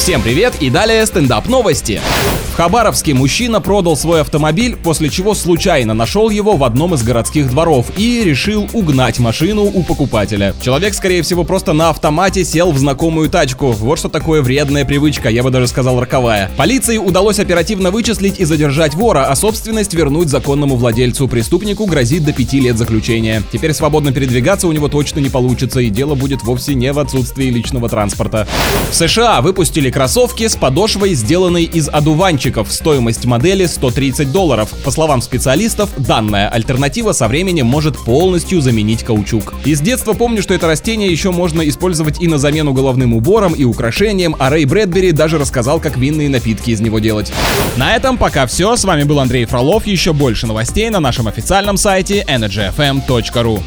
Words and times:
Всем 0.00 0.22
привет 0.22 0.54
и 0.60 0.70
далее 0.70 1.04
стендап 1.04 1.46
новости. 1.46 2.00
В 2.52 2.56
Хабаровске 2.56 3.12
мужчина 3.12 3.60
продал 3.60 3.98
свой 3.98 4.22
автомобиль, 4.22 4.76
после 4.76 5.10
чего 5.10 5.34
случайно 5.34 5.92
нашел 5.92 6.30
его 6.30 6.56
в 6.56 6.64
одном 6.64 6.94
из 6.94 7.02
городских 7.02 7.50
дворов 7.50 7.86
и 7.98 8.24
решил 8.24 8.66
угнать 8.72 9.18
машину 9.18 9.64
у 9.64 9.82
покупателя. 9.82 10.54
Человек, 10.62 10.94
скорее 10.94 11.22
всего, 11.22 11.44
просто 11.44 11.74
на 11.74 11.90
автомате 11.90 12.44
сел 12.44 12.72
в 12.72 12.78
знакомую 12.78 13.28
тачку. 13.28 13.72
Вот 13.72 13.98
что 13.98 14.08
такое 14.08 14.40
вредная 14.40 14.86
привычка, 14.86 15.28
я 15.28 15.42
бы 15.42 15.50
даже 15.50 15.68
сказал 15.68 16.00
роковая. 16.00 16.50
Полиции 16.56 16.96
удалось 16.96 17.38
оперативно 17.38 17.90
вычислить 17.90 18.40
и 18.40 18.44
задержать 18.44 18.94
вора, 18.94 19.26
а 19.26 19.36
собственность 19.36 19.92
вернуть 19.92 20.28
законному 20.28 20.76
владельцу. 20.76 21.28
Преступнику 21.28 21.84
грозит 21.84 22.24
до 22.24 22.32
5 22.32 22.52
лет 22.54 22.78
заключения. 22.78 23.42
Теперь 23.52 23.74
свободно 23.74 24.12
передвигаться 24.12 24.66
у 24.66 24.72
него 24.72 24.88
точно 24.88 25.20
не 25.20 25.28
получится, 25.28 25.80
и 25.80 25.90
дело 25.90 26.14
будет 26.14 26.42
вовсе 26.42 26.74
не 26.74 26.90
в 26.92 26.98
отсутствии 26.98 27.50
личного 27.50 27.88
транспорта. 27.90 28.48
В 28.90 28.94
США 28.94 29.40
выпустили 29.42 29.90
кроссовки 30.00 30.48
с 30.48 30.56
подошвой, 30.56 31.12
сделанной 31.12 31.64
из 31.64 31.86
одуванчиков. 31.86 32.72
Стоимость 32.72 33.26
модели 33.26 33.66
130 33.66 34.32
долларов. 34.32 34.70
По 34.82 34.90
словам 34.90 35.20
специалистов, 35.20 35.90
данная 35.98 36.48
альтернатива 36.48 37.12
со 37.12 37.28
временем 37.28 37.66
может 37.66 37.98
полностью 37.98 38.62
заменить 38.62 39.02
каучук. 39.02 39.52
Из 39.66 39.78
детства 39.82 40.14
помню, 40.14 40.40
что 40.40 40.54
это 40.54 40.68
растение 40.68 41.10
еще 41.10 41.32
можно 41.32 41.68
использовать 41.68 42.18
и 42.18 42.28
на 42.28 42.38
замену 42.38 42.72
головным 42.72 43.12
уборам, 43.12 43.52
и 43.52 43.64
украшениям, 43.64 44.34
а 44.38 44.48
Рэй 44.48 44.64
Брэдбери 44.64 45.12
даже 45.12 45.36
рассказал, 45.36 45.80
как 45.80 45.98
винные 45.98 46.30
напитки 46.30 46.70
из 46.70 46.80
него 46.80 46.98
делать. 46.98 47.30
На 47.76 47.94
этом 47.94 48.16
пока 48.16 48.46
все. 48.46 48.76
С 48.76 48.84
вами 48.86 49.02
был 49.02 49.20
Андрей 49.20 49.44
Фролов. 49.44 49.86
Еще 49.86 50.14
больше 50.14 50.46
новостей 50.46 50.88
на 50.88 51.00
нашем 51.00 51.28
официальном 51.28 51.76
сайте 51.76 52.24
energyfm.ru. 52.26 53.62